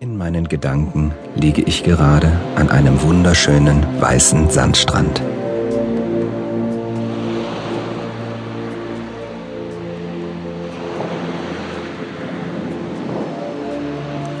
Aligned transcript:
In 0.00 0.16
meinen 0.16 0.46
Gedanken 0.46 1.12
liege 1.34 1.60
ich 1.62 1.82
gerade 1.82 2.30
an 2.54 2.70
einem 2.70 3.02
wunderschönen 3.02 3.84
weißen 4.00 4.48
Sandstrand. 4.48 5.20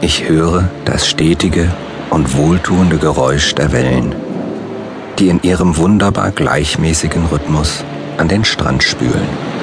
Ich 0.00 0.28
höre 0.28 0.70
das 0.84 1.08
stetige 1.08 1.68
und 2.10 2.36
wohltuende 2.36 2.98
Geräusch 2.98 3.52
der 3.56 3.72
Wellen, 3.72 4.14
die 5.18 5.28
in 5.28 5.42
ihrem 5.42 5.76
wunderbar 5.76 6.30
gleichmäßigen 6.30 7.26
Rhythmus 7.32 7.82
an 8.16 8.28
den 8.28 8.44
Strand 8.44 8.84
spülen. 8.84 9.57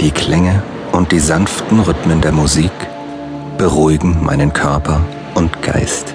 Die 0.00 0.10
Klänge 0.10 0.62
und 0.92 1.10
die 1.10 1.18
sanften 1.18 1.80
Rhythmen 1.80 2.20
der 2.20 2.32
Musik 2.32 2.70
beruhigen 3.56 4.22
meinen 4.22 4.52
Körper 4.52 5.00
und 5.34 5.62
Geist. 5.62 6.14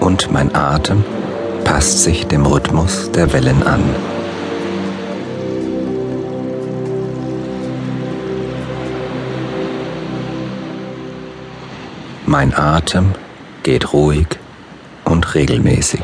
Und 0.00 0.32
mein 0.32 0.54
Atem 0.54 1.04
passt 1.64 2.02
sich 2.02 2.26
dem 2.26 2.46
Rhythmus 2.46 3.12
der 3.12 3.30
Wellen 3.34 3.62
an. 3.62 3.82
Mein 12.30 12.52
Atem 12.54 13.14
geht 13.62 13.94
ruhig 13.94 14.26
und 15.06 15.34
regelmäßig. 15.34 16.02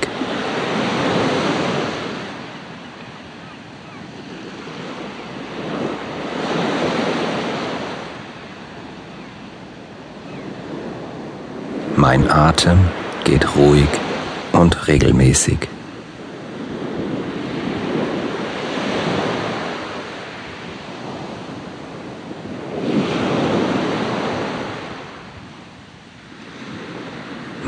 Mein 11.94 12.31
Atem 12.31 12.78
geht 13.25 13.55
ruhig 13.55 13.88
und 14.53 14.88
regelmäßig. 14.88 15.69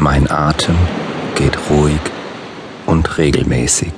Mein 0.09 0.26
Atem 0.37 0.77
geht 1.35 1.59
ruhig 1.71 2.01
und 2.85 3.17
regelmäßig. 3.17 3.93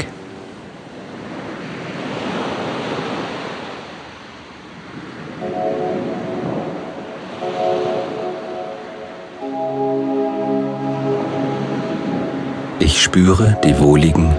Ich 12.78 13.03
spüre 13.03 13.59
die 13.64 13.78
wohligen, 13.81 14.33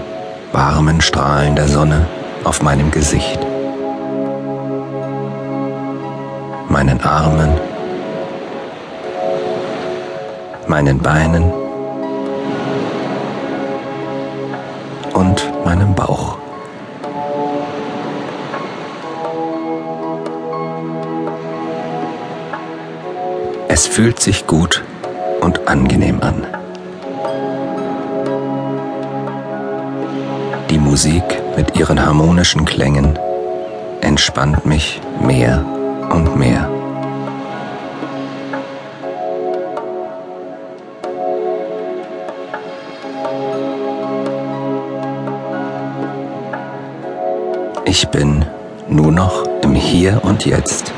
warmen 0.52 1.02
Strahlen 1.02 1.54
der 1.54 1.68
Sonne 1.68 2.06
auf 2.44 2.62
meinem 2.62 2.90
Gesicht, 2.90 3.38
meinen 6.68 7.00
Armen, 7.02 7.50
meinen 10.66 10.98
Beinen 10.98 11.59
und 15.20 15.64
meinem 15.66 15.94
Bauch. 15.94 16.38
Es 23.68 23.86
fühlt 23.86 24.18
sich 24.18 24.46
gut 24.46 24.82
und 25.42 25.68
angenehm 25.68 26.22
an. 26.22 26.46
Die 30.70 30.78
Musik 30.78 31.22
mit 31.56 31.76
ihren 31.76 32.04
harmonischen 32.04 32.64
Klängen 32.64 33.18
entspannt 34.00 34.64
mich 34.64 35.00
mehr 35.20 35.64
und 36.10 36.36
mehr. 36.36 36.79
Ich 47.92 48.06
bin 48.06 48.46
nur 48.88 49.10
noch 49.10 49.42
im 49.62 49.74
Hier 49.74 50.20
und 50.22 50.46
Jetzt. 50.46 50.92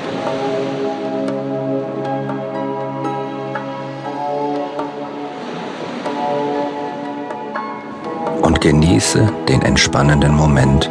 Und 8.42 8.60
genieße 8.60 9.26
den 9.48 9.62
entspannenden 9.62 10.34
Moment 10.34 10.90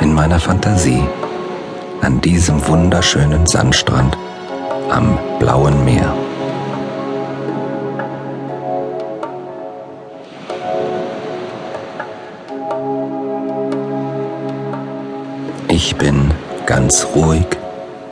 in 0.00 0.14
meiner 0.14 0.40
Fantasie 0.40 1.04
an 2.00 2.18
diesem 2.22 2.66
wunderschönen 2.66 3.46
Sandstrand 3.46 4.16
am 4.88 5.18
blauen 5.38 5.84
Meer. 5.84 6.25
Ganz 16.76 17.06
ruhig 17.14 17.46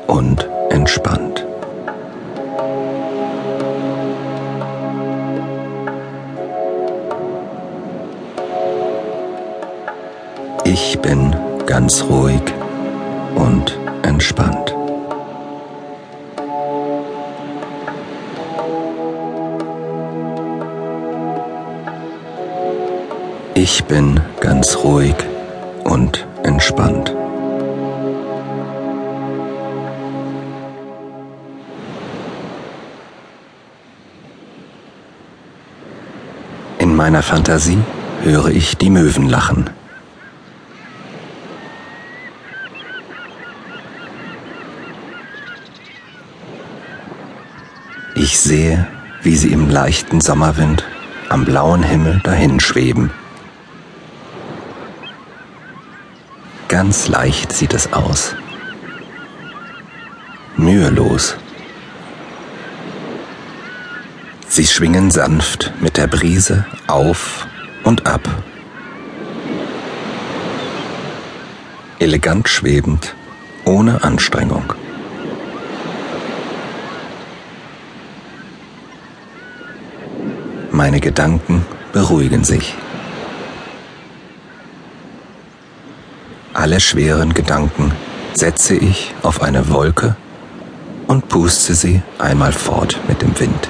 und 0.07 0.49
entspannt. 0.71 1.45
Ich 10.65 10.99
bin 11.01 11.37
ganz 11.67 12.03
ruhig 12.05 12.41
und 13.35 13.79
entspannt. 14.03 14.75
Ich 23.53 23.85
bin 23.85 24.19
ganz 24.41 24.75
ruhig 24.79 25.17
und 25.85 26.27
entspannt. 26.45 27.15
Meiner 37.05 37.23
Fantasie 37.23 37.83
höre 38.23 38.47
ich 38.47 38.79
die 38.79 38.89
Möwen 38.89 39.29
lachen. 39.29 39.69
Ich 48.15 48.41
sehe, 48.41 48.87
wie 49.23 49.37
sie 49.37 49.53
im 49.53 49.69
leichten 49.69 50.23
Sommerwind 50.23 50.83
am 51.29 51.45
blauen 51.45 51.83
Himmel 51.83 52.23
dahinschweben. 52.25 53.11
Ganz 56.69 57.09
leicht 57.09 57.53
sieht 57.53 57.75
es 57.75 57.93
aus. 57.93 58.35
Mühelos. 60.57 61.37
Sie 64.57 64.69
schwingen 64.69 65.11
sanft 65.11 65.73
mit 65.81 65.97
der 65.97 66.07
Brise 66.07 66.65
auf 66.87 67.45
und 67.83 68.07
ab. 68.07 68.21
Elegant 71.99 72.49
schwebend, 72.49 73.17
ohne 73.65 74.05
Anstrengung. 74.05 74.73
Meine 80.71 81.01
Gedanken 81.01 81.67
beruhigen 81.93 82.45
sich. 82.45 82.77
Alle 86.53 86.79
schweren 86.79 87.35
Gedanken 87.35 87.91
setze 88.35 88.77
ich 88.77 89.17
auf 89.25 89.43
eine 89.43 89.69
Wolke 89.71 90.15
und 91.09 91.29
puste 91.29 91.75
sie 91.75 92.03
einmal 92.21 92.53
fort 92.53 93.01
mit 93.09 93.21
dem 93.21 93.37
Wind. 93.41 93.69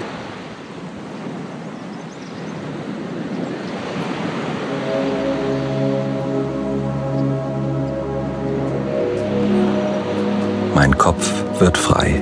Mein 10.86 10.98
Kopf 10.98 11.32
wird 11.60 11.78
frei. 11.78 12.20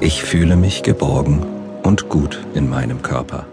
Ich 0.00 0.22
fühle 0.22 0.56
mich 0.56 0.82
geborgen 0.82 1.44
und 1.82 2.08
gut 2.08 2.42
in 2.54 2.70
meinem 2.70 3.02
Körper. 3.02 3.44